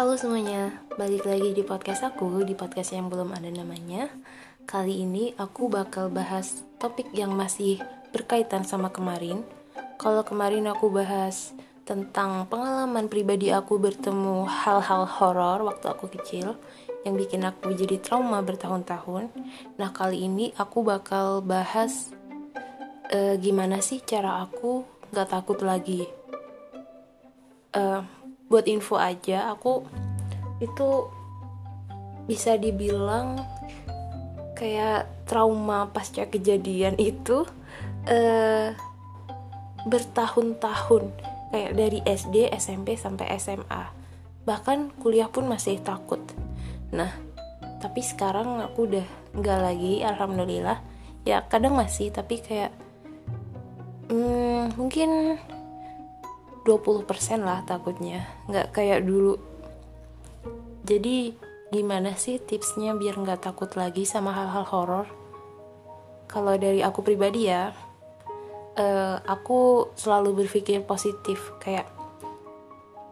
[0.00, 4.08] Halo semuanya, balik lagi di podcast aku, di podcast yang belum ada namanya.
[4.64, 7.76] Kali ini aku bakal bahas topik yang masih
[8.08, 9.44] berkaitan sama kemarin.
[10.00, 11.52] Kalau kemarin aku bahas
[11.84, 16.56] tentang pengalaman pribadi aku bertemu hal-hal horor waktu aku kecil
[17.04, 19.28] yang bikin aku jadi trauma bertahun-tahun.
[19.76, 22.08] Nah, kali ini aku bakal bahas
[23.12, 24.80] uh, gimana sih cara aku
[25.12, 26.08] gak takut lagi.
[27.76, 28.00] Uh,
[28.50, 29.86] buat info aja aku
[30.58, 31.06] itu
[32.26, 33.40] bisa dibilang
[34.58, 37.46] kayak trauma pasca kejadian itu
[38.10, 38.68] uh,
[39.88, 41.14] bertahun-tahun
[41.50, 43.82] kayak dari SD, SMP sampai SMA
[44.44, 46.20] bahkan kuliah pun masih takut.
[46.90, 47.12] Nah
[47.80, 50.82] tapi sekarang aku udah nggak lagi alhamdulillah.
[51.24, 52.72] Ya kadang masih tapi kayak
[54.10, 55.38] hmm, mungkin
[56.64, 57.06] 20%
[57.40, 58.28] lah takutnya.
[58.48, 59.40] Nggak kayak dulu.
[60.84, 61.32] Jadi
[61.70, 65.06] gimana sih tipsnya biar nggak takut lagi sama hal-hal horor?
[66.30, 67.70] Kalau dari aku pribadi ya
[68.76, 71.54] uh, aku selalu berpikir positif.
[71.62, 71.88] Kayak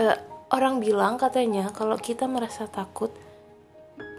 [0.00, 0.18] uh,
[0.54, 3.12] orang bilang katanya kalau kita merasa takut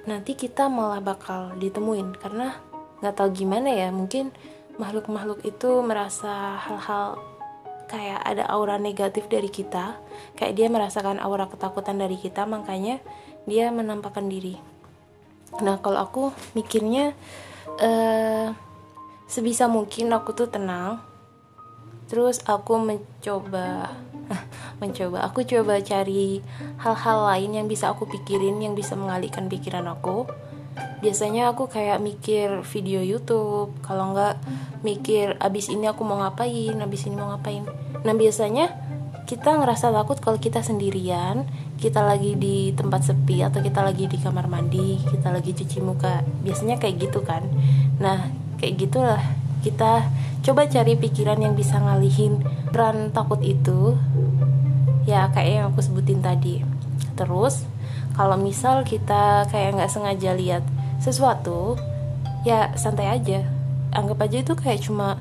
[0.06, 2.14] nanti kita malah bakal ditemuin.
[2.22, 2.54] Karena
[3.02, 4.30] nggak tahu gimana ya mungkin
[4.76, 7.34] makhluk-makhluk itu merasa hal-hal
[7.86, 9.97] kayak ada aura negatif dari kita
[10.36, 13.00] kayak dia merasakan aura ketakutan dari kita makanya
[13.45, 14.58] dia menampakkan diri.
[15.61, 16.23] Nah kalau aku
[16.58, 17.14] mikirnya
[17.80, 18.52] uh,
[19.25, 21.02] sebisa mungkin aku tuh tenang
[22.05, 23.97] terus aku mencoba
[24.81, 26.42] mencoba aku coba cari
[26.81, 30.30] hal-hal lain yang bisa aku pikirin yang bisa mengalihkan pikiran aku
[31.06, 33.78] biasanya aku kayak mikir video YouTube.
[33.86, 34.42] Kalau nggak
[34.81, 36.73] mikir abis ini aku mau ngapain?
[36.81, 37.61] Abis ini mau ngapain?
[38.02, 38.73] Nah biasanya
[39.30, 41.50] kita ngerasa takut kalau kita sendirian
[41.81, 46.26] kita lagi di tempat sepi atau kita lagi di kamar mandi kita lagi cuci muka.
[46.42, 47.45] Biasanya kayak gitu kan.
[48.02, 49.22] Nah kayak gitulah.
[49.61, 50.10] Kita
[50.42, 52.42] coba cari pikiran yang bisa ngalihin
[52.73, 53.93] peran takut itu.
[55.05, 56.66] Ya kayak yang aku sebutin tadi.
[57.14, 57.61] Terus
[58.17, 60.66] kalau misal kita kayak nggak sengaja lihat
[61.00, 61.76] sesuatu
[62.45, 63.44] ya santai aja.
[63.95, 65.17] Anggap aja itu kayak cuma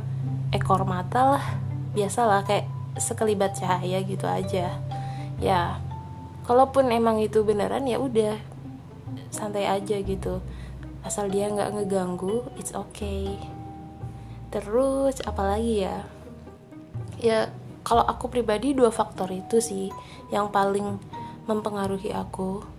[0.50, 1.44] ekor mata lah.
[1.94, 2.66] Biasalah kayak
[2.98, 4.74] sekelibat cahaya gitu aja.
[5.38, 5.78] Ya
[6.44, 8.38] kalaupun emang itu beneran ya udah.
[9.30, 10.42] Santai aja gitu.
[11.04, 13.38] Asal dia nggak ngeganggu it's okay.
[14.50, 16.06] Terus apalagi ya?
[17.18, 17.38] Ya
[17.84, 19.92] kalau aku pribadi dua faktor itu sih
[20.32, 20.96] yang paling
[21.44, 22.73] mempengaruhi aku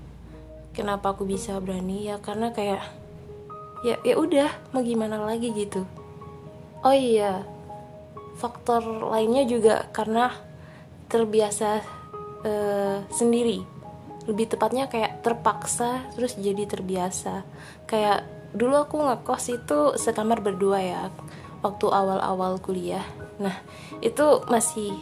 [0.76, 2.12] kenapa aku bisa berani?
[2.12, 2.84] Ya karena kayak
[3.88, 5.88] ya ya udah mau gimana lagi gitu.
[6.84, 7.48] Oh iya
[8.36, 10.36] faktor lainnya juga karena
[11.08, 11.80] terbiasa
[12.44, 13.64] uh, sendiri.
[14.28, 17.48] Lebih tepatnya kayak terpaksa terus jadi terbiasa.
[17.88, 21.02] Kayak dulu aku ngekos itu sekamar berdua ya
[21.64, 23.06] waktu awal-awal kuliah.
[23.40, 23.56] Nah
[24.04, 24.94] itu masih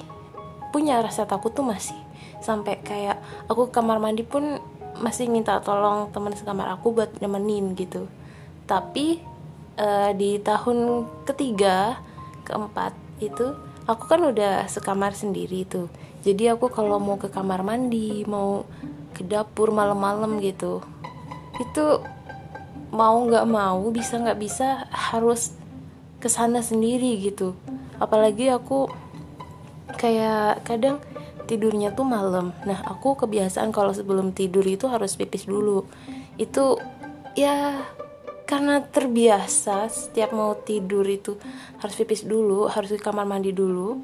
[0.72, 1.98] punya rasa takut tuh masih.
[2.44, 4.60] Sampai kayak aku kamar mandi pun
[5.02, 8.06] masih minta tolong teman sekamar aku buat nemenin gitu.
[8.70, 9.22] Tapi
[9.78, 11.98] uh, di tahun ketiga
[12.44, 12.94] keempat
[13.24, 13.56] itu
[13.88, 15.88] aku kan udah sekamar sendiri tuh.
[16.24, 18.64] Jadi aku kalau mau ke kamar mandi mau
[19.14, 20.82] ke dapur malam-malam gitu
[21.62, 22.02] itu
[22.90, 25.54] mau nggak mau bisa nggak bisa harus
[26.18, 27.54] ke sana sendiri gitu.
[28.02, 28.90] Apalagi aku
[29.98, 30.98] kayak kadang
[31.46, 32.56] tidurnya tuh malam.
[32.64, 35.86] Nah aku kebiasaan kalau sebelum tidur itu harus pipis dulu.
[36.40, 36.80] Itu
[37.38, 37.84] ya
[38.44, 41.40] karena terbiasa setiap mau tidur itu
[41.80, 44.04] harus pipis dulu harus ke kamar mandi dulu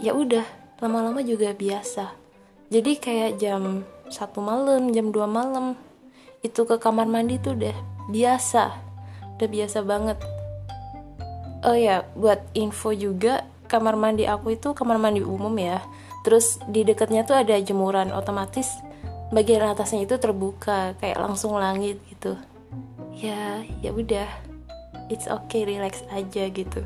[0.00, 0.44] ya udah
[0.80, 2.14] lama-lama juga biasa.
[2.70, 5.74] Jadi kayak jam satu malam jam 2 malam
[6.42, 7.76] itu ke kamar mandi tuh udah
[8.10, 8.64] biasa
[9.36, 10.18] udah biasa banget.
[11.66, 15.82] Oh ya buat info juga kamar mandi aku itu kamar mandi umum ya
[16.26, 18.82] terus di dekatnya tuh ada jemuran otomatis
[19.30, 22.34] bagian atasnya itu terbuka kayak langsung langit gitu.
[23.14, 24.26] Ya ya udah.
[25.06, 26.82] It's okay relax aja gitu.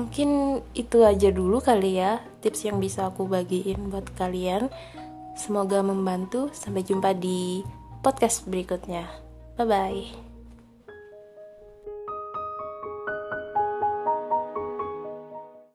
[0.00, 4.72] Mungkin itu aja dulu kali ya tips yang bisa aku bagiin buat kalian.
[5.36, 6.48] Semoga membantu.
[6.56, 7.60] Sampai jumpa di
[8.00, 9.04] podcast berikutnya.
[9.60, 10.29] Bye bye